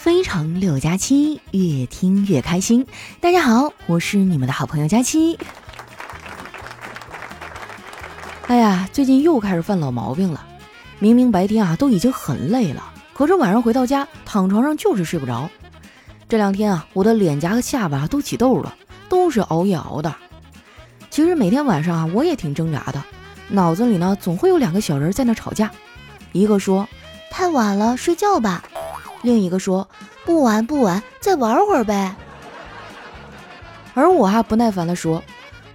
[0.00, 2.86] 非常六加七，越听越开心。
[3.20, 5.38] 大家好，我是你们的好朋友佳期。
[8.46, 10.46] 哎呀，最近又开始犯老毛病了。
[11.00, 12.82] 明明白天啊都已经很累了，
[13.12, 15.50] 可是晚上回到家躺床上就是睡不着。
[16.30, 18.74] 这两天啊，我的脸颊和下巴都起痘了，
[19.10, 20.16] 都是熬夜熬的。
[21.10, 23.04] 其实每天晚上啊，我也挺挣扎的，
[23.48, 25.70] 脑子里呢总会有两个小人在那吵架，
[26.32, 26.88] 一个说
[27.30, 28.64] 太晚了，睡觉吧。
[29.22, 29.86] 另一个说
[30.24, 32.14] ：“不玩不玩，再玩会儿呗。”
[33.94, 35.22] 而我还不耐烦地说：“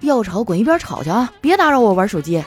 [0.00, 2.42] 要吵滚一边吵去啊，别打扰我玩手机。”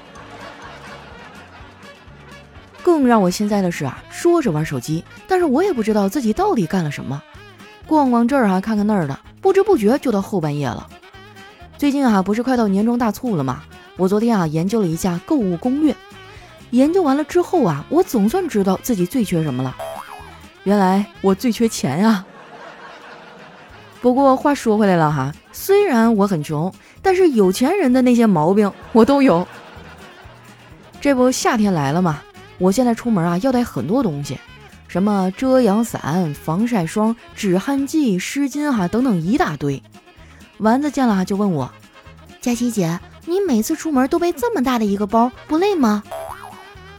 [2.82, 7.22] 更让我心塞的是啊，说着玩手机，但是我也不知道自己到底干了什么，
[7.86, 10.88] 逛逛这儿啊，看看那儿的，不知不觉就到后半夜了。
[11.78, 13.64] 最近啊，不是快到年终大促了吗？
[13.96, 15.96] 我昨天啊研究了一下购物攻略，
[16.72, 19.76] 研究完了之后啊，我总算知道自己最缺什么了。
[20.64, 22.26] 原来我最缺钱呀！
[24.02, 29.48] 不过话说回来了哈，虽然我很穷，但是有钱人的那些毛病我都有。
[31.02, 32.22] 这不夏天来了嘛，
[32.58, 34.38] 我现在出门啊要带很多东西，
[34.88, 39.82] 什么遮阳伞、防晒霜、止汗剂、湿巾哈等等一大堆。
[40.60, 41.72] 丸子见了就问我
[42.42, 46.04] ：“佳琪姐，你每次出门都背这么大的一个包，不累吗？”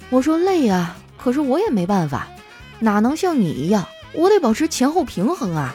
[0.09, 2.27] 我说：“累啊，可是我也没办法。”
[2.81, 3.87] 哪能像你一样？
[4.13, 5.73] 我得保持前后平衡啊！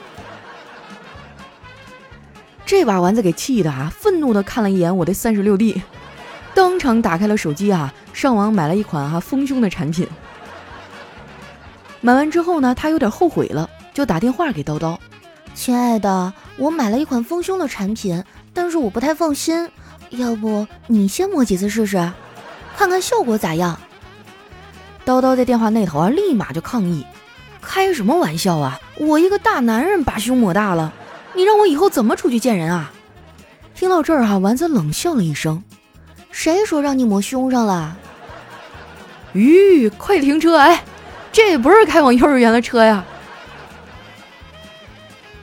[2.65, 5.81] 这把丸子给气的啊，愤怒的看了一眼我的三十六 D，
[6.53, 10.05] 当场打开了手机啊，上网买了一款哈丰胸的产品。
[12.01, 14.97] 买完之后呢，他有点后悔了，就打电话给叨叨
[15.55, 18.21] ：“亲爱的，我买了一款丰胸的产品，
[18.53, 19.69] 但是我不太放心，
[20.09, 22.11] 要不你先摸几次试试，
[22.75, 23.79] 看看效果咋样？”
[25.05, 27.05] 叨叨在电话那头啊，立马就抗议
[27.61, 28.79] ：“开什么玩笑啊！
[28.97, 30.91] 我一个大男人把胸抹大了，
[31.35, 32.91] 你让我以后怎么出去见人啊？”
[33.75, 35.63] 听到这儿哈，丸子冷笑了一声
[36.31, 37.95] ：“谁说让你抹胸上了？”
[39.33, 40.57] 吁，快停车！
[40.57, 40.83] 哎，
[41.31, 43.05] 这不是开往幼儿园的车呀。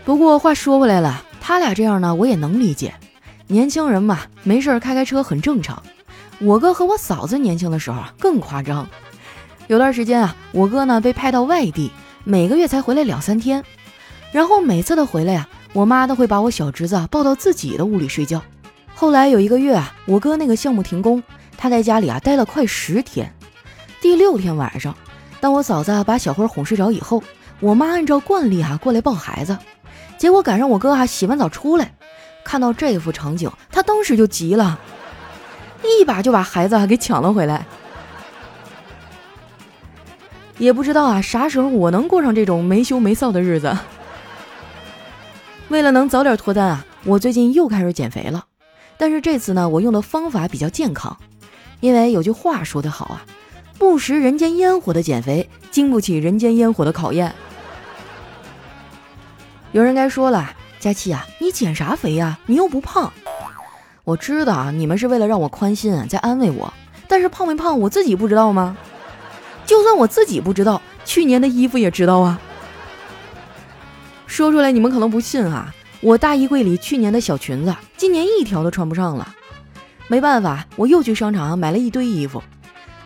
[0.04, 2.94] 不过话说回来了，他俩这样呢，我也能理解。
[3.46, 5.80] 年轻人嘛，没事开开车很正常。
[6.38, 8.88] 我哥和我嫂子年轻的时候，更夸张。
[9.68, 11.90] 有段时间啊，我哥呢被派到外地，
[12.24, 13.64] 每个月才回来两三天，
[14.32, 18.42] 然后每次他回来呀，我妈都会把我小侄子抱到自己的屋里睡觉。
[18.94, 21.22] 后来有一个月啊，我哥那个项目停工，
[21.56, 23.32] 他在家里啊待了快十天。
[24.00, 24.94] 第六天晚上，
[25.40, 27.22] 当我嫂子把小辉哄睡着以后，
[27.60, 29.56] 我妈按照惯例啊过来抱孩子，
[30.18, 31.94] 结果赶上我哥啊洗完澡出来，
[32.44, 34.78] 看到这幅场景，他当时就急了，
[35.82, 37.64] 一把就把孩子给抢了回来。
[40.62, 43.76] 也不知道啊，啥时候我能过上这种没羞没臊的日子？
[45.70, 48.44] 为了能早点脱单啊，我最近又开始减肥了。
[48.96, 51.16] 但是这次呢，我用的方法比较健康，
[51.80, 53.26] 因为有句话说得好啊，
[53.76, 57.34] 不食人间烟火的减肥，经不起人间烟火的考验。
[59.72, 62.38] 有人该说了，佳期啊，你减啥肥呀？
[62.46, 63.12] 你又不胖。
[64.04, 66.72] 我知道啊，你们是为了让我宽心，在安慰我。
[67.08, 68.76] 但是胖没胖，我自己不知道吗？
[69.66, 72.40] 就算我自己不知道，去年的衣服也知道啊。
[74.26, 79.34] 说出来你们可能不信啊，我大衣柜里去年的小裙子，今年一条都穿不上了。
[80.08, 82.42] 没办法，我又去商场买了一堆衣服。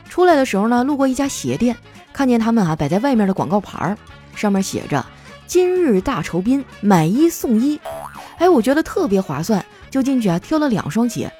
[0.08, 1.76] 出来的时候呢，路过一家鞋店，
[2.12, 3.98] 看见他们啊摆在外面的广告牌儿，
[4.34, 5.04] 上面写着
[5.46, 7.78] “今日大酬宾，买一送一”。
[8.38, 11.30] 哎，我觉得特别划算，就进去啊挑了两双鞋。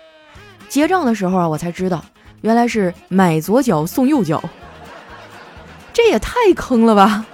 [0.69, 2.05] 结账的时候啊，我才知道
[2.43, 4.43] 原来是买左脚送右脚。
[5.97, 7.25] 这也太坑了吧！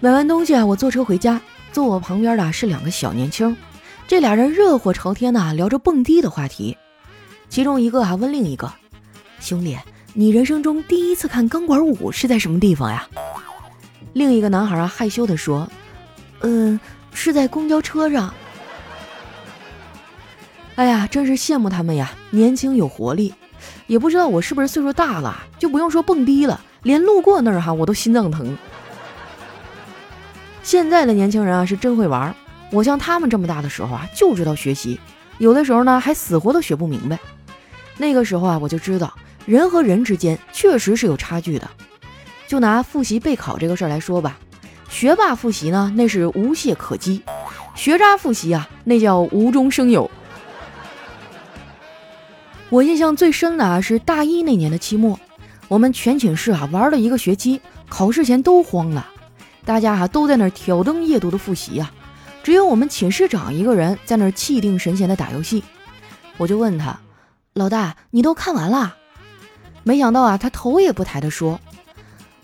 [0.00, 3.56] 买完东西啊，我坐车回家，坐我旁边的是两个小年轻，
[4.08, 6.76] 这俩人热火朝天的聊着蹦迪的话题。
[7.48, 8.72] 其中一个还问另一个
[9.38, 9.78] ：“兄弟，
[10.14, 13.08] 你人生中第一次看钢管舞是在什么地方呀？”
[14.12, 15.70] 另一个男孩啊害羞的说
[16.42, 16.80] ：“嗯，
[17.12, 18.34] 是在公交车上。”
[20.74, 23.32] 哎呀，真是羡慕他们呀，年轻有活力。
[23.86, 28.56] 也不知道我是不是岁数大了，就不用说蹦迪了，连路过那儿哈我都心脏疼。
[30.62, 32.34] 现在的年轻人啊是真会玩，
[32.72, 34.98] 我像他们这么大的时候啊就知道学习，
[35.38, 37.18] 有的时候呢还死活都学不明白。
[37.96, 39.14] 那个时候啊我就知道
[39.46, 41.70] 人和人之间确实是有差距的。
[42.48, 44.38] 就拿复习备考这个事儿来说吧，
[44.88, 47.22] 学霸复习呢那是无懈可击，
[47.74, 50.10] 学渣复习啊那叫无中生有。
[52.68, 55.18] 我印象最深的啊是大一那年的期末，
[55.68, 59.06] 我们全寝室啊玩了一个学期，考试前都慌了，
[59.64, 61.92] 大家啊都在那儿挑灯夜读的复习啊，
[62.42, 65.62] 只有我们寝室长一个人在那儿气定神闲的打游戏。
[66.38, 66.98] 我就问他
[67.54, 68.96] ：“老大，你都看完了？”
[69.84, 71.60] 没想到啊，他头也不抬的说：“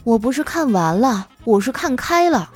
[0.05, 2.49] 我不是看完了，我是看开了。”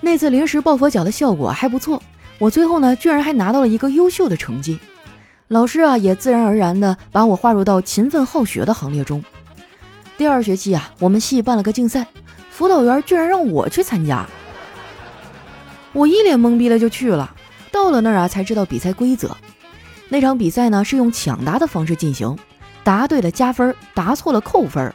[0.00, 2.02] 那次临时抱佛脚的效果还不错，
[2.38, 4.78] 我最后呢居然还拿到了一个优秀的成绩，
[5.48, 9.24] 老师啊也自然而然的把我划入到勤奋好学的行列中。
[10.16, 12.06] 第二学期啊，我们系办了个竞赛，
[12.50, 14.26] 辅导员居然让我去参加，
[15.92, 17.34] 我一脸懵逼的就去了。
[17.70, 19.36] 到了那儿啊，才知道比赛规则。
[20.08, 22.36] 那场比赛呢是用抢答的方式进行，
[22.82, 24.92] 答对了加分，答错了扣分。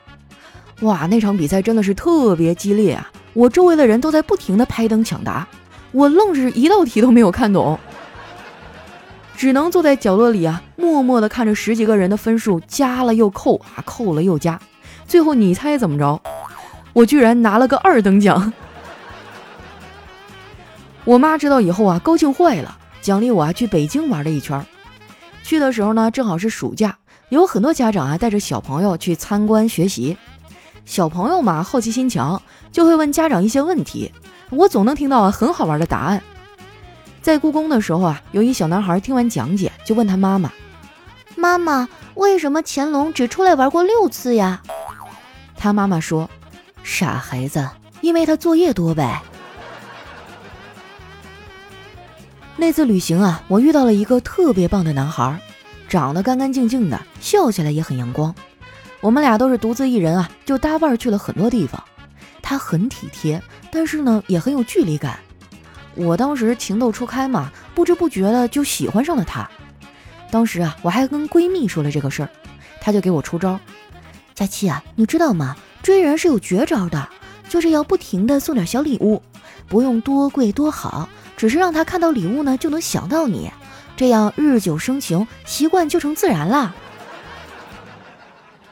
[0.81, 3.12] 哇，那场比赛真的是特别激烈啊！
[3.34, 5.48] 我周围的人都在不停的拍灯抢答，
[5.94, 7.80] 我愣是一道题都没有看懂，
[9.38, 14.60] 只能坐在角落里啊，默默的看着十几个人的分数加了又扣啊，扣了又加。
[15.07, 16.19] 最后你猜怎么着？
[16.94, 18.51] 我居然拿了个二等奖！
[21.06, 24.66] 我妈知道以后啊，高兴坏了，奖励我啊去北京玩了一圈。
[25.44, 26.98] 去的时候呢，正好是暑假，
[27.30, 30.18] 有很多家长啊带着小朋友去参观学习。
[30.85, 32.41] 小朋友嘛，好奇心强，
[32.71, 34.12] 就会问家长一些问题，
[34.50, 36.21] 我总能听到很好玩的答案。
[37.21, 40.51] 在故宫的时候啊，有一小男孩听完讲解，就问他妈妈
[41.38, 44.62] ：“妈妈，为什么乾隆只出来玩过六次呀？”
[45.56, 46.30] 他妈妈说
[46.83, 47.68] ：“傻孩子，
[48.01, 49.21] 因为他作业多呗。”
[52.57, 55.39] 那次旅行啊，我遇到了一个特别棒的男孩，
[55.88, 58.35] 长得干干净净的，笑起来也很阳光。
[59.04, 61.84] 我们俩都是独自一人啊，就搭伴去了很多地方。
[62.42, 65.20] 他很体贴，但是呢，也很有距离感。
[65.94, 69.46] 我当时情窦初开嘛，不知不觉的就喜欢上了他。
[70.32, 72.30] 当时啊，我还跟闺蜜说了这个事儿，
[72.80, 73.60] 她就给我出招。
[74.34, 75.58] 佳期啊，你知道吗？
[75.82, 77.10] 追人是有绝招的，
[77.50, 79.22] 就是要不停的送点小礼物，
[79.68, 83.52] 不用多贵多好，只是让他看到礼物呢就能想到你，
[83.98, 86.74] 这样日久生情，习惯就成自然了。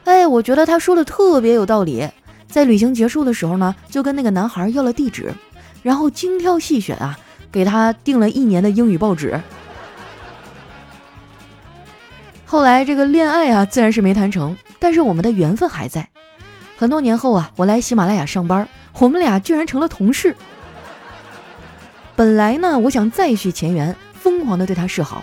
[0.04, 2.08] 哎，我觉得他说的特别有道理。
[2.48, 5.32] 在旅行结束的时候呢，就跟那个男孩要了地址，
[5.82, 7.18] 然后精挑细选啊，
[7.50, 9.40] 给他订了一年的英语报纸。
[12.44, 14.56] 后来这个恋爱啊，自然是没谈成。
[14.78, 16.08] 但是我们的缘分还在。
[16.76, 20.34] 很多年后啊，我来喜马拉雅上班，我们俩居然成了同事。
[22.16, 25.22] 本来呢，我想再续前缘，疯狂的对他示好，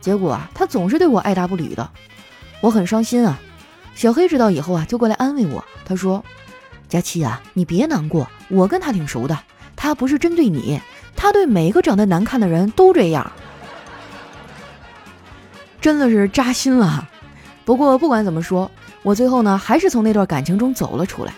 [0.00, 1.88] 结果啊，他总是对我爱答不理的，
[2.60, 3.38] 我很伤心啊。
[3.96, 6.22] 小黑知道以后啊，就过来安慰我，他说
[6.86, 9.36] ：“佳期啊，你别难过，我跟他挺熟的，
[9.74, 10.78] 他不是针对你，
[11.16, 13.32] 他对每个长得难看的人都这样。”
[15.80, 17.08] 真的是扎心了。
[17.64, 18.70] 不过不管怎么说。
[19.02, 21.32] 我最后呢，还是从那段感情中走了出来。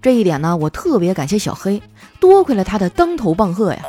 [0.00, 1.82] 这一点呢，我特别感谢小黑，
[2.20, 3.82] 多亏了他的当头棒喝呀。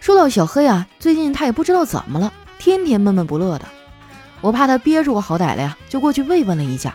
[0.00, 3.66] 说到小黑啊，最近他也不知道怎么了，天天闷闷不乐的。
[4.42, 6.94] 我怕他憋出个好歹来呀，就过去慰问了一下。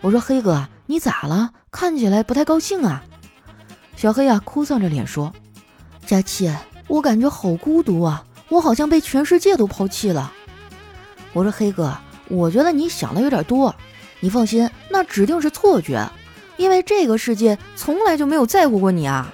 [0.00, 1.50] 我说：“黑哥，你咋了？
[1.70, 3.04] 看起来不太高兴啊。”
[3.94, 5.32] 小黑啊，哭丧着脸说
[6.04, 6.52] ：“佳琪，
[6.88, 10.32] 我感觉好孤独啊，我好像被全世界都抛弃了。”
[11.32, 11.96] 我说：“黑哥，
[12.28, 13.72] 我觉得你想的有点多。”
[14.20, 16.08] 你放心，那指定是错觉，
[16.56, 19.32] 因为这个世界从来就没有在乎过你啊！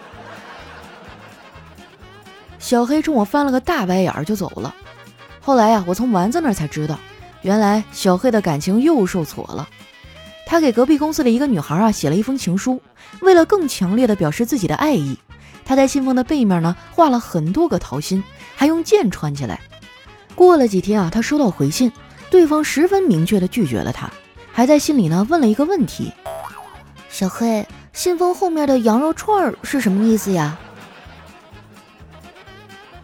[2.58, 4.74] 小黑冲我翻了个大白眼儿就走了。
[5.40, 6.98] 后来呀，我从丸子那儿才知道，
[7.42, 9.68] 原来小黑的感情又受挫了。
[10.46, 12.80] 他给隔壁公司的一个女孩啊写了一封情书，
[13.20, 15.18] 为了更强烈的表示自己的爱意，
[15.64, 18.24] 他在信封的背面呢画了很多个桃心，
[18.56, 19.60] 还用剑穿起来。
[20.34, 21.92] 过了几天啊，他收到回信，
[22.30, 24.10] 对方十分明确的拒绝了他。
[24.52, 26.12] 还在信里呢，问了一个问题
[27.10, 30.56] ：“小黑，信封后面的羊肉串是什么意思呀？”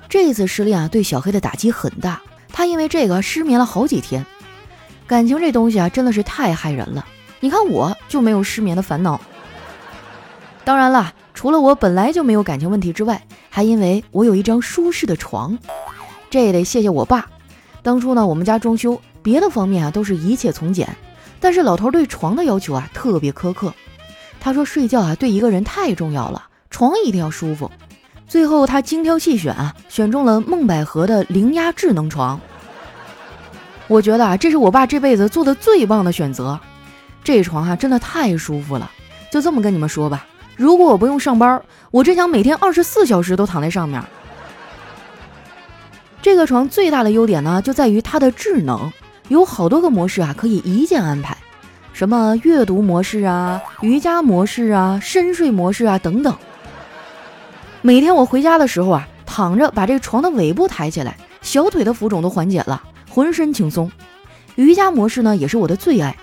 [0.09, 2.23] 这次失恋啊，对小黑的打击很大，
[2.55, 4.25] 他因为这个失眠了好几天。
[5.09, 7.05] 感情这东西啊，真的是太害人了。
[7.41, 9.21] 你看我就没有失眠的烦恼。
[10.65, 15.59] 当然了，除了我本来就没有感情问题之外，还因为我有一张舒适的床，
[16.31, 17.29] 这也得谢谢我爸。
[17.83, 20.97] 当初呢，我们家装修，别的方面啊，都是一切从简。
[21.41, 23.75] 但是老头对床的要求啊特别苛刻，
[24.39, 27.69] 他说睡觉啊对一个人太重要了，床一定要舒服。
[28.27, 32.41] 最后他精挑细选啊，选中了梦百合的零压智能床。
[33.87, 36.59] 我觉得啊这是我爸这辈子做的最棒的选择，
[37.23, 38.91] 这床啊真的太舒服了。
[39.31, 40.27] 就这么跟你们说吧，
[40.57, 44.03] 如果我不用上班，我真想每天二十四小时都躺在上面。
[46.23, 48.93] 这个床最大的优点呢就在于它的智能。
[49.29, 51.35] 有好多个模式啊，可以一键安排，
[51.95, 56.37] 什么阅读模式啊、瑜伽模式啊、深睡模式啊等等。
[57.87, 63.93] 每天我回家的时候啊，躺着把这床的尾部抬起来，小腿的浮肿都缓解了，浑身轻松。
[64.55, 66.17] 瑜伽模式呢也是我的最爱。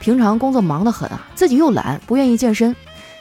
[0.00, 2.74] 平常工作忙得很啊，自己又懒，不愿意健身。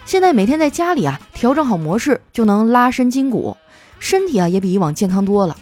[0.04, 3.56] 现在每天在家里啊，调整好模式就能拉伸筋骨，
[4.00, 5.56] 身体啊也比以往健康多了。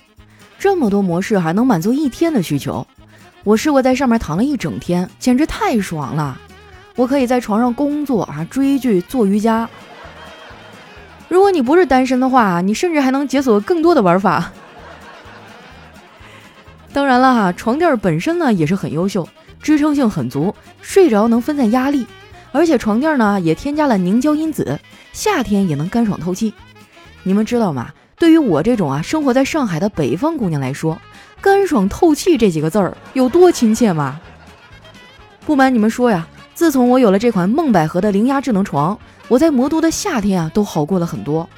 [0.58, 2.88] 这么多模式还能满足一天的需求。
[3.44, 6.40] 我试过在上面躺了一整天，简直太爽了！
[6.96, 9.70] 我可以在床上工作啊、追剧、做瑜伽。
[11.34, 14.52] 如果你不是单身的话，你甚至还能解锁更多的玩法。
[16.94, 19.28] 当然了哈，床垫本身呢也是很优秀，
[19.60, 22.06] 支撑性很足，睡着能分散压力，
[22.52, 24.80] 而且床垫呢也添加了凝胶因子，
[25.12, 26.54] 夏天也能干爽透气。
[27.24, 27.90] 你们知道吗？
[28.16, 30.96] 对于我这种啊生活在上海的北方姑娘来说，
[31.42, 34.22] 干爽透气这几个字儿有多亲切吗？
[35.48, 38.96] 不瞒你们说呀，自从我有了这款梦百合的灵压智能床，
[39.34, 41.50] 我在魔都的夏天啊都好过了很多。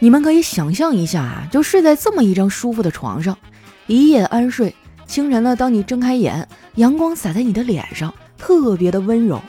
[0.00, 3.38] 你们可以想象一下啊，就睡在这么一张舒服的床上，
[3.86, 4.74] 一夜安睡。
[5.06, 9.40] 清晨呢，当你睁开眼，阳光洒在你的脸上，特别的温柔，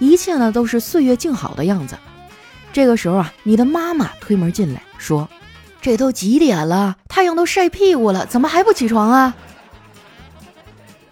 [0.00, 1.96] 一切呢都是岁月静好的样子。
[2.72, 5.28] 这个时候啊，你的妈妈推门进来，说。
[5.80, 6.96] 这都几点了？
[7.08, 9.36] 太阳都晒屁股了，怎么还不起床啊？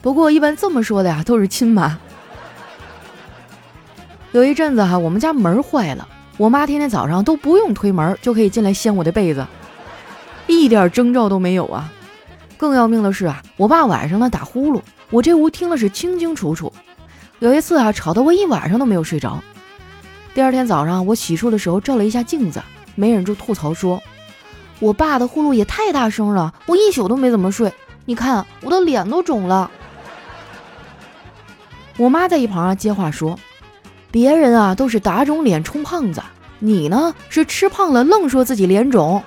[0.00, 2.00] 不过一般这么说的呀，都是亲妈。
[4.32, 6.08] 有一阵子哈，我们家门坏了，
[6.38, 9.46] 我妈天天早上都不用推门就可以进来掀我的被子，
[10.46, 11.92] 一点征兆都没有啊。
[12.56, 16.72] 更要命的是啊，我爸晚上呢打呼噜，我这屋听的是清清楚楚。
[17.40, 19.42] 有一次啊，吵得我一晚上都没有睡着。
[20.32, 22.62] 第二天早上我洗漱的时候照了一下镜子，
[22.94, 24.02] 没忍住吐槽说。
[24.78, 27.70] 我爸的呼噜也太大声了，我一宿都没怎么睡。
[28.06, 29.70] 你看我的脸都肿了。
[31.98, 33.38] 我妈在一旁啊接话说
[34.12, 36.22] ：“别人啊都是打肿脸充胖子，
[36.60, 39.20] 你呢是吃胖了愣说自己脸肿。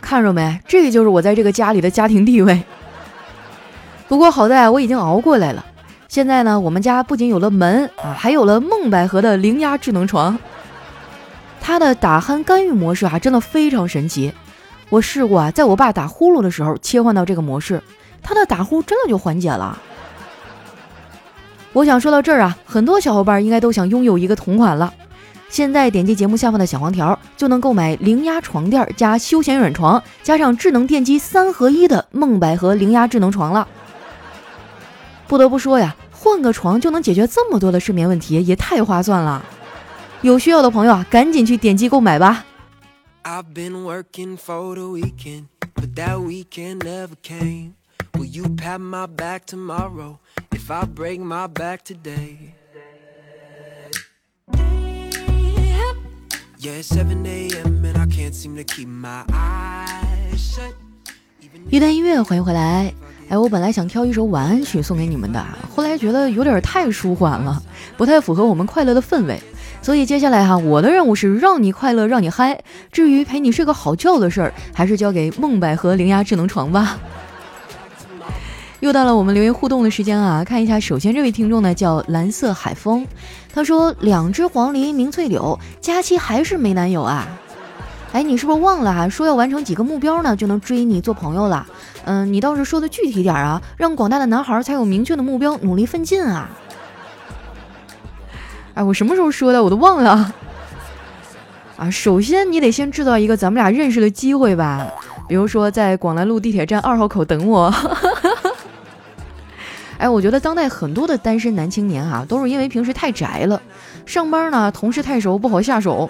[0.00, 2.62] 看着没，这就是我在这个家里的家庭地位。
[4.08, 5.64] 不过好在我已经熬过来了。
[6.08, 10.38] 现在呢，我们家不仅有了门啊，还有了梦百合的灵压智能床。”
[11.60, 14.32] 它的打鼾干预模式啊，真的非常神奇。
[14.88, 17.82] 我试过啊，在我爸打呼噜的时候切换到这个模式，
[18.22, 19.78] 他的打呼真的就缓解了。
[21.72, 24.92] 我想说到这儿啊，很多小伙伴应该都想拥有一个同款了。
[25.48, 33.66] 现在点击节目下方的小黄条，就能购买零压床垫加休闲软床，加上智能电机三合一的梦百合零压智能床了。
[35.26, 39.44] 不得不说呀，换个床就能解决这么多的睡眠问题，也太划算了。
[40.22, 42.44] 有需要的朋友啊，赶紧去点击购买吧。
[61.70, 62.92] 一段音乐，欢迎回来。
[63.30, 65.42] 哎，我本来想挑一首晚安曲送给你们的，
[65.74, 67.62] 后来觉得有点太舒缓了，
[67.96, 69.40] 不太符合我们快乐的氛围。
[69.80, 72.62] 所以接下来哈，我的任务是让你快乐，让你嗨。
[72.92, 76.98] 至于陪你睡个好觉的事儿，还是交给梦百合灵压智能床吧。
[78.80, 83.04] 又到了我们留言互动的时间啊，看一下，首先这位听众呢叫蓝色海风，
[83.52, 87.26] 他说两只黄鹂鸣翠柳，佳期还是没男友啊？
[88.12, 89.08] 哎，你是不是忘了啊？
[89.08, 91.66] 说要完成几个目标呢，就能追你做朋友了？
[92.04, 96.48] 嗯，你倒是说的具体点啊，让广大的男孩才有明确的目标，努力奋进啊。
[98.74, 99.62] 哎，我什么时候说的？
[99.62, 100.32] 我都忘了。
[101.76, 104.86] 啊，首先你得先制造一个咱们俩认识的机会吧，
[105.28, 107.74] 比如说在广兰路地铁站二号口等我。
[109.98, 113.60] 哎，我觉得当代很多的单身男青年啊，都是因为平时太宅了，
[114.06, 116.08] 上班呢同事太熟不好下手，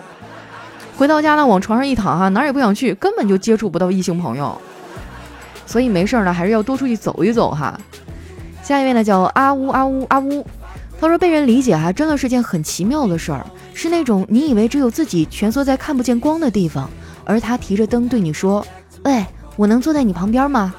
[0.96, 4.56] 回到家呢往床上一躺哈，哪儿也不想去，根本就接触不到异性朋友。
[5.66, 7.78] 所以没事儿呢，还是要多出去走一走哈。
[8.62, 10.46] 下一位呢叫阿呜阿呜阿呜。
[11.00, 16.90] 他说：“被人理解啊，真的是件很奇妙的事儿，是那种你以为只有自己蜷缩在看不见光的地方，
[17.24, 18.66] 而他提着灯对你说
[19.04, 20.74] ：‘喂，我能坐在你旁边吗？’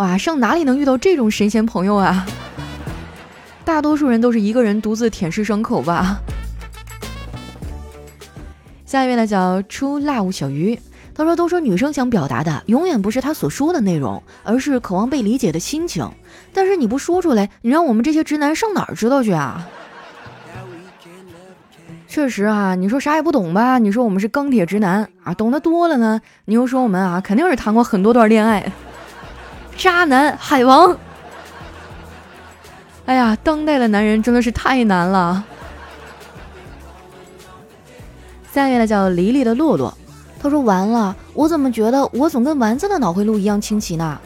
[0.00, 2.26] 哇，上哪里能遇到这种神仙朋友啊？
[3.66, 6.18] 大多数人都是一个人独自舔舐伤口吧。
[8.86, 10.80] 下一位呢，叫出辣物小鱼。”
[11.14, 16.10] 他说：“都说女生想表达的永远不是她所说的内容，而是渴望被理解的心情。
[16.54, 19.68] 但是你不说出来，你让我们这些直男上哪儿知道去啊？”
[22.08, 23.76] 确实啊，你说啥也不懂吧？
[23.76, 28.72] 你说我们是钢铁直男啊，懂得多了呢，你又说我们啊，肯定是谈过很多段恋爱，
[29.80, 30.94] 渣男海王。
[33.06, 35.42] 哎呀，当代的男人真的是太难了。
[38.52, 39.96] 下面呢叫黎黎的洛洛，
[40.38, 44.20] 他说完了，我怎么觉得我总跟丸子的脑回路一样清奇呢？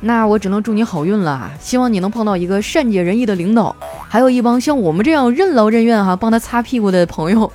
[0.00, 3.76] 那我只能祝你好运了，希望你能碰到一个善解人意的领导，
[4.08, 7.52] 还有一帮像我们这样任劳任怨哈帮他擦屁股的朋友。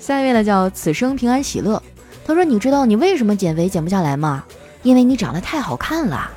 [0.00, 1.80] 下一位呢叫此生平安喜乐，
[2.26, 4.44] 他说你知道你为什么减肥减不下来吗？
[4.82, 6.30] 因为你长得太好看了。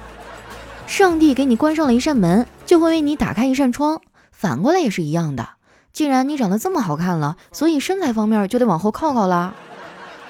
[0.85, 4.01] 上帝给你关上了一扇门，就会为你打开一扇窗，
[4.31, 5.49] 反过来也是一样的。
[5.91, 9.53] 既然你长得这么好看了，所以身材方面就得往后靠靠了，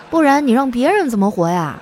[0.09, 1.79] 不然你让别人怎么活呀？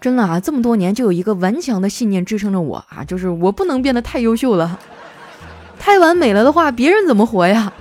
[0.00, 4.78] 真的啊，这么多年就有一个顽强的信念支撑着我啊，就是我不能变得太优秀了，
[5.78, 7.72] 太完美了的话，别人怎么活呀？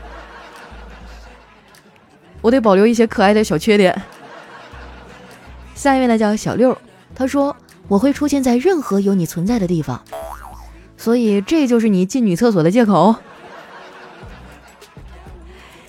[2.44, 4.00] 我得保留一些可爱的小缺点。
[5.74, 6.78] 下一位呢叫小六，
[7.16, 7.56] 他说
[7.88, 10.00] 我会出现在任何有你存在的地方，
[10.98, 13.16] 所以这就是你进女厕所的借口。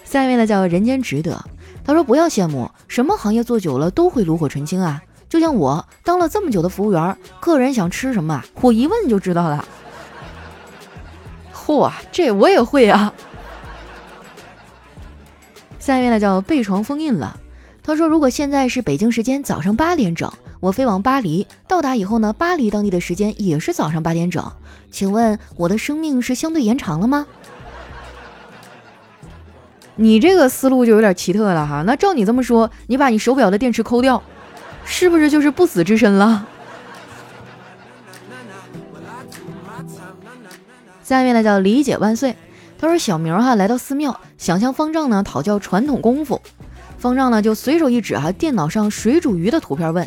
[0.05, 1.45] 下一位呢叫人间值得，
[1.85, 5.03] 他说不要羡慕，什么行业做久了都会炉火纯青啊。
[5.29, 9.65] 就像我当了这么久的服务员，客人想吃什么，我一问就知道了。
[11.53, 13.13] 嚯，这我也会啊！
[15.85, 17.39] 下一位呢叫被床封印了，
[17.83, 24.43] 他说如果现在是北京时间早上八点整，我飞往巴黎，到达以后呢，巴黎当地的时间也是早上八点整，
[24.91, 27.27] 请问我的生命是相对延长了吗？
[29.97, 31.83] 你这个思路就有点奇特了哈。
[31.83, 34.23] 那照你这么说，你把你手表的电池抠掉。
[34.87, 36.47] 是不是就是不死之身了？
[41.03, 42.35] 下面呢叫理解万岁。
[42.85, 46.43] 他说小明哈来到寺庙，想向方丈呢讨教传统功夫。
[46.99, 50.07] 方丈呢就随手一指哈电脑上水煮鱼的图片，问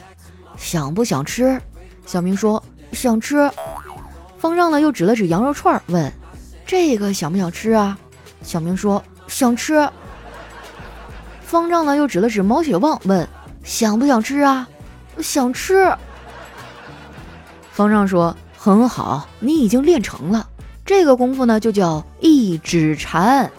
[0.58, 1.60] 想不想吃？
[2.06, 3.50] 小明说想吃。
[4.38, 6.14] 方丈呢又指了指羊肉串，问
[6.68, 7.98] 这个想不想吃啊？
[8.44, 9.90] 小明说想吃。
[11.42, 13.28] 方丈呢又指了指毛血旺，问。
[13.64, 14.68] 想不想吃啊？
[15.18, 15.92] 想吃。
[17.72, 20.48] 方丈说：“很好，你已经练成了。
[20.88, 23.52] 这个功夫呢，就叫一指禅。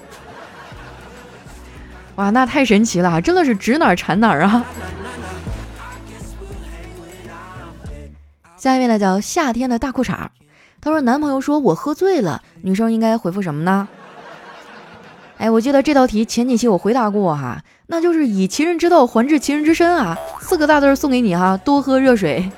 [2.16, 4.64] 哇，那太神奇了，真的是指哪儿禅哪儿啊！”
[8.56, 10.28] 下一位呢，叫夏天的大裤衩。
[10.80, 13.86] 他说：“男朋友说我喝醉了，女生应该回复什么呢？”
[15.36, 17.62] 哎，我记得这道题前几期我回答过哈。
[17.88, 20.18] 那就是以其人之道还治其人之身啊！
[20.40, 22.50] 四个大字送给你哈，多喝热水。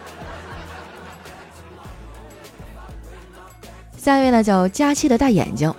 [4.00, 5.70] 下一位呢叫佳期的大眼睛，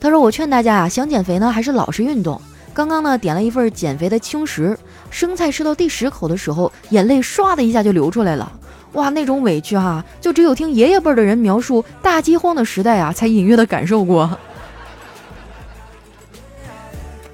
[0.00, 2.42] 他说：“我劝大家啊，想减肥呢还是老实运动。
[2.74, 4.76] 刚刚呢点了一份减肥的轻食，
[5.08, 8.50] 生菜吃到第十口的时候，眼泪唰的一下就流出来了。
[8.94, 14.28] 哇，那种委屈哈，就只有听爷爷辈儿的人描述大饥荒的时代啊，才隐约的感受过。”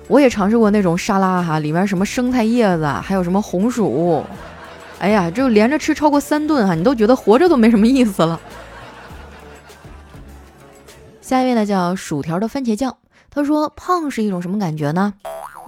[0.07, 4.23] 我也尝试过那种沙拉哈，里面什么生菜叶子，还有什么红薯，
[4.99, 8.39] 哎呀，就连着吃超过三顿哈，你都觉得活着都没什么意思了。
[11.27, 12.99] 下一位呢叫薯条的番茄酱，
[13.31, 15.13] 他说胖是一种什么感觉呢？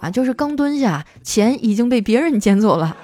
[0.01, 2.97] 啊，就是刚蹲下，钱已经被别人捡走了。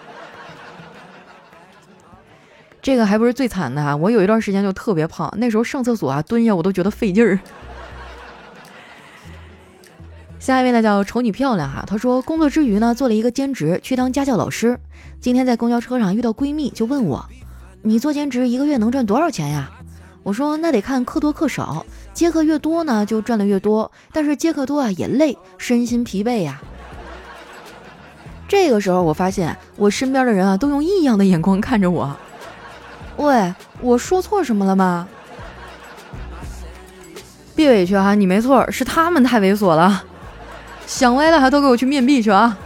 [2.81, 7.41] 这个还不是最惨的哈，我有一段时间就特别胖，那时候上厕所啊蹲下我都觉得费劲儿。
[10.39, 14.79] 下一位呢叫丑女漂亮哈，她说工作之余呢做了一个兼职去当家教老师。
[15.21, 17.29] 今天在公交车上遇到闺蜜，就问我，
[17.83, 19.73] 你做兼职一个月能赚多少钱呀？
[20.23, 26.63] 我说那得看课多课少，接客越多呢就赚的越多，但是接客多啊也累，身心疲惫呀。
[28.49, 32.17] 这个时候我发现我身边的人啊都用异样的眼光看着我，
[33.17, 35.09] 喂，我说错什么了吗？
[37.57, 40.05] 别委屈啊，你没错，是他们太猥琐了。
[40.87, 42.57] 想歪了还都给我去面壁去啊！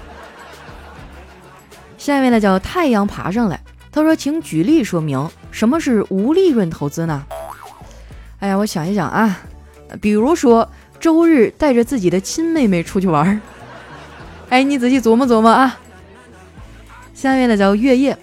[1.97, 3.61] 下一位呢叫太阳爬上来，
[3.93, 7.25] 他说：“请举例说明什么是无利润投资呢？”
[8.41, 9.41] 哎呀，我想一想啊，
[10.01, 10.69] 比如说
[11.01, 13.41] 周日带着自己的亲妹妹出去玩儿，
[14.51, 15.79] 哎，你仔细琢磨琢磨啊。
[17.15, 18.17] 下面的叫月夜，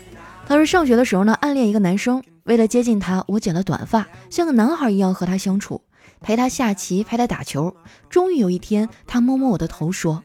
[0.47, 5.81] 他说上学的时候呢暗恋一个男生，为了接近他，我剪了短发，像个男孩一样和他相处。
[6.21, 7.75] 陪他下棋，陪他打球。
[8.09, 10.23] 终于有一天，他摸摸我的头，说：“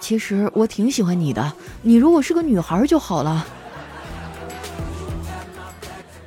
[0.00, 3.46] 其实我挺喜欢你的，你如果是个女孩就好了。”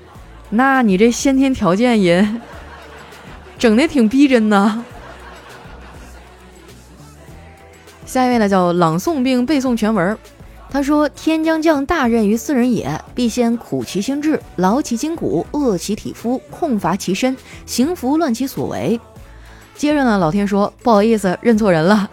[0.49, 2.25] 那你这先天条件也
[3.57, 4.83] 整的挺逼真呐。
[8.05, 10.17] 下一位呢，叫朗诵并背诵全文。
[10.69, 18.99] 他说：“天将降大任于斯人也，必先苦其心志，劳其筋骨，饿其体肤，空乏其身，行拂乱其所为。”
[19.75, 22.09] 接着呢，老天说：“不好意思，认错人了。”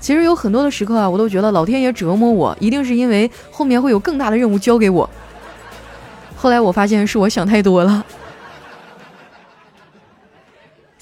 [0.00, 5.08] 其实有很多的时刻啊，我都觉得老天爷折磨我，一定是因为后面会有更大的任务交给我。
[6.36, 8.04] 后来我发现是我想太多了。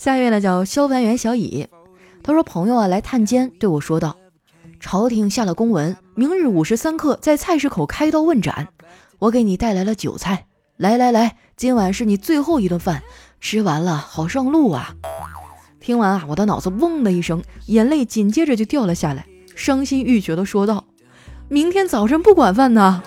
[0.00, 1.68] 下一位呢，叫消防员小乙，
[2.22, 4.16] 他说：“朋友啊来探监，对我说道。”
[4.80, 8.68] 朝廷下了公文，明日午时三刻在菜市口开刀问斩。
[9.18, 10.46] 我给你带来了酒菜，
[10.78, 13.02] 来来来，今晚是你最后一顿饭，
[13.42, 14.94] 吃完了好上路啊！
[15.80, 20.86] 听完啊，我的脑子嗡的一声，眼泪紧接着就掉了下来，伤心欲绝的说道
[21.48, 23.02] ：“明天早晨不管饭呢？”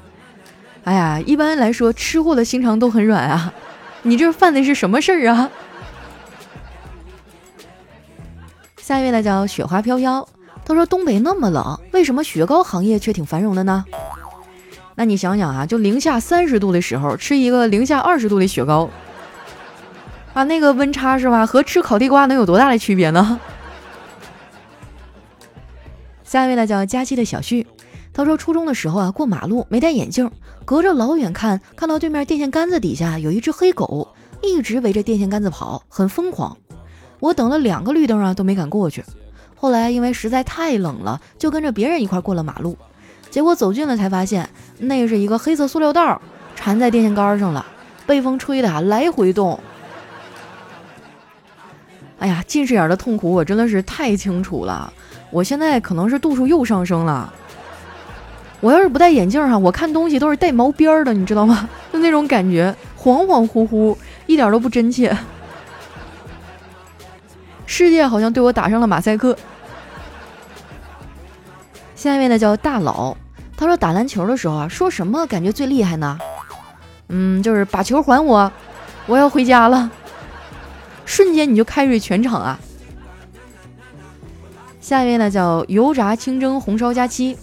[0.84, 3.52] 哎呀，一般来说，吃货的心肠都很软啊，
[4.06, 5.50] 你这犯的是什么事儿啊？
[8.76, 10.28] 下一位呢叫雪花飘飘，
[10.62, 13.82] 他说东北那么冷，为什么雪糕行业却挺繁荣的呢？
[14.94, 18.90] 那你想想啊，就零下三十度的时候吃一个零下二十度的雪糕，
[20.34, 21.46] 啊，那个温差是吧？
[21.46, 23.40] 和吃烤地瓜能有多大的区别呢？
[26.22, 27.66] 下一位呢叫佳期的小旭，
[28.14, 30.30] 他说初中的时候啊过马路没戴眼镜，
[30.64, 34.06] 隔着老远看看到对面电线杆子底下有一只黑狗，
[34.40, 36.56] 一直围着电线杆子跑，很疯狂。
[37.18, 39.04] 我等了两个绿灯啊，都没敢过去。
[39.56, 42.78] 后来因为实在太冷了，就跟着别人一块过了马路。
[43.30, 44.48] 结果走近了才发现，
[44.78, 46.20] 那是一个黑色塑料袋
[46.54, 47.66] 缠在电线杆上了，
[48.06, 49.58] 被风吹的啊来回动。
[52.20, 54.92] 哎呀，近视眼的痛苦我真的是太清楚了。
[55.32, 57.34] 我现在可能是度数又上升了。
[58.60, 61.68] 我要是不戴眼镜哈，我看东西都是带毛边的，你知道吗？
[61.92, 65.16] 就那种感觉，恍恍惚惚，一点都不真切。
[67.66, 69.36] 世界好像对我打上了马赛克。
[71.94, 73.16] 下一位呢叫大佬，
[73.56, 76.18] 他说打篮球的时候啊，说什么感觉最厉害呢？
[77.08, 78.50] 嗯，就是把球还我，
[79.06, 79.90] 我要回家了。
[81.04, 82.58] 瞬间你就开瑞全场啊。
[84.80, 87.36] 下一位呢叫油炸清蒸红烧加七，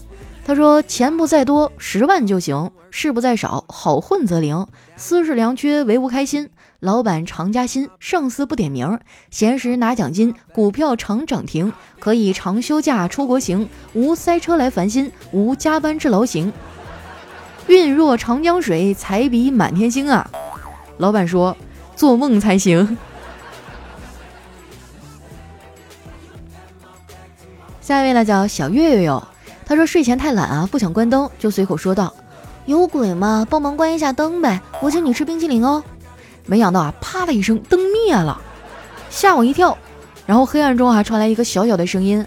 [0.44, 4.68] 他说钱不在多，十万就行；事不在少，好混则灵。
[4.98, 6.50] 私事良缺，唯无开心。
[6.80, 9.00] 老板常加薪，上司不点名，
[9.30, 16.52] 闲时拿奖金，股票常涨停，可以常休假出国行，无塞车来烦心，无加班之劳形。
[17.68, 20.28] 运若长江水，财比满天星啊！
[20.98, 21.56] 老板说，
[21.96, 22.98] 做梦才行。
[27.80, 29.28] 下一位呢，叫小月月哟，
[29.66, 32.14] 他说睡前太懒啊，不想关灯，就随口说道
[32.66, 33.48] ：“有鬼吗？
[33.50, 35.84] 帮忙关一下灯呗，我请你吃冰淇淋哦。”
[36.46, 38.40] 没想到啊，啪的一声，灯灭了，
[39.10, 39.78] 吓我一跳。
[40.26, 42.26] 然后黑暗中还传来一个小小的声音：“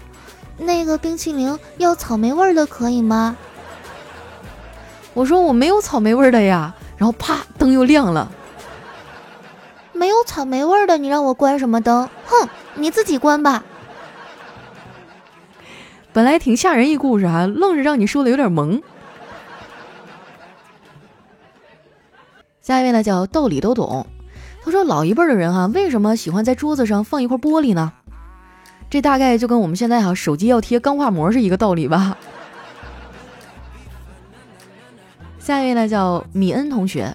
[0.57, 3.35] 那个冰淇淋要草莓味的，可以吗？”
[5.13, 8.31] 我说：“我没有草莓味的呀。”然后啪，灯又亮了。
[9.91, 12.09] 没有草莓味的，你让我关什么灯？
[12.25, 13.63] 哼，你自己关吧。
[16.15, 18.81] 本来挺吓人一故事啊，愣是让你说的有点萌。
[22.61, 24.07] 下一位呢叫道理都懂，
[24.63, 27.91] 他说老一辈的人哈，为什么喜欢在桌子上放一块玻璃呢？
[28.89, 32.17] 这大概就跟我们现在哈手机要贴钢化膜是一个道理吧。
[35.37, 37.13] 下一位呢叫米恩同学，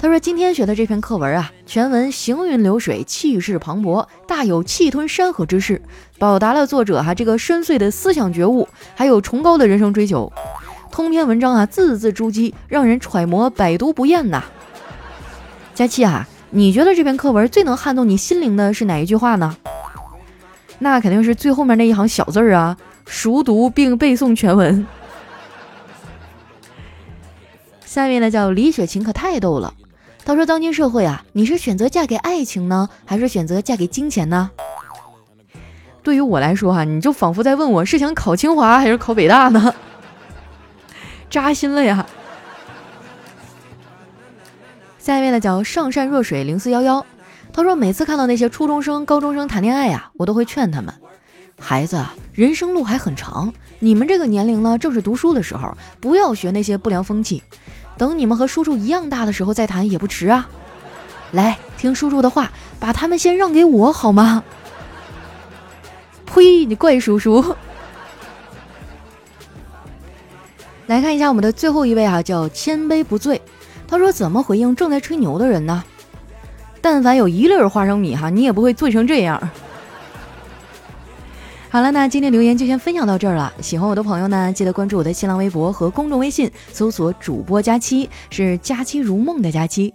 [0.00, 5.82] 他说今天学的这篇课文啊，全文行云流水，气势磅礴，大有气吞山河之势，
[6.20, 10.32] 表达了作者哈这个深邃的思想觉悟，还有崇高的人生追求。
[10.92, 14.44] 通篇文章啊，字字珠玑，让人揣摩百读不厌呐。
[15.74, 19.56] 佳期啊，你觉得这篇课文最能撼动你心灵的是哪一句话呢？
[20.78, 24.86] 那肯定是最后面那一行小字儿啊，熟读并背诵全文。
[27.84, 29.74] 下面呢叫李雪琴，可太逗了。
[30.28, 34.50] 他说：“当今社会啊，你是选择嫁给爱情呢，还是选择嫁给金钱呢？”
[36.04, 39.74] 对于我来说哈，你就仿佛在问我是想考清华还是考北大呢？
[41.30, 42.06] 扎心了呀！
[44.98, 47.06] 下一位呢叫上善若水零四幺幺，
[47.50, 50.94] 他说每次看到那些初中生、高中生谈恋爱呀，我都会劝他们，
[51.58, 57.42] 孩子，人生路还很长，你们这个年龄呢正是读书的时候，不要学那些不良风气，
[57.98, 60.48] 等你们和叔叔一样大的时候再谈也不迟啊。
[61.32, 64.42] 来听叔叔的话，把他们先让给我好吗？
[66.24, 67.54] 呸，你怪叔叔。
[70.86, 73.42] 来看一下我们的最后一位啊，叫千杯不醉。
[73.86, 75.84] 他说：“怎么回应正在吹牛的人呢？
[76.80, 79.50] 但凡有一粒花生米哈，你也不会醉成这样。”
[81.70, 83.52] 好了，那今天留言就先分享到这儿了。
[83.60, 89.92] 喜欢我的朋友呢，记得关注我的新浪微博和公众微信，搜索“主播佳期”，是“佳期如梦”的佳期。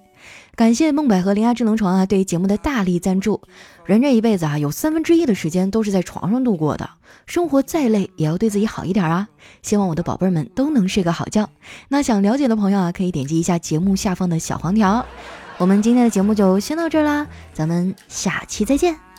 [0.55, 3.41] 感谢梦百合灵牙智能床啊对于节目的大力赞助。
[3.85, 6.87] 人这一辈子啊，有三分之一的时间都是在床上度过的，
[7.25, 9.27] 生活再累也要对自己好一点啊。
[9.63, 11.49] 希望我的宝贝们都能睡个好觉。
[11.89, 15.03] 那想了解的朋友啊，可以点击一下节目下方的小黄条。
[15.57, 19.12] 我们今天的节目就先到这儿啦，咱们下期再见。